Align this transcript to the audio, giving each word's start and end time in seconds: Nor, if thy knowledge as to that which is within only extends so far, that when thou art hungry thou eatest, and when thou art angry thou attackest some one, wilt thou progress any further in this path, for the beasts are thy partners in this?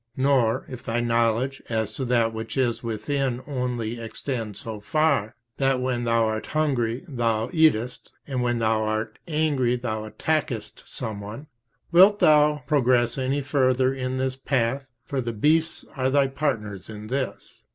Nor, 0.17 0.65
if 0.67 0.81
thy 0.83 0.99
knowledge 0.99 1.61
as 1.69 1.93
to 1.93 2.05
that 2.05 2.33
which 2.33 2.57
is 2.57 2.81
within 2.81 3.43
only 3.45 3.99
extends 4.01 4.59
so 4.61 4.79
far, 4.81 5.35
that 5.57 5.79
when 5.79 6.05
thou 6.05 6.25
art 6.25 6.47
hungry 6.57 7.05
thou 7.07 7.51
eatest, 7.53 8.11
and 8.25 8.41
when 8.41 8.57
thou 8.57 8.81
art 8.83 9.19
angry 9.27 9.75
thou 9.75 10.05
attackest 10.09 10.81
some 10.87 11.19
one, 11.19 11.45
wilt 11.91 12.17
thou 12.17 12.63
progress 12.65 13.19
any 13.19 13.41
further 13.41 13.93
in 13.93 14.17
this 14.17 14.35
path, 14.37 14.89
for 15.05 15.21
the 15.21 15.33
beasts 15.33 15.85
are 15.95 16.09
thy 16.09 16.25
partners 16.25 16.89
in 16.89 17.05
this? 17.05 17.61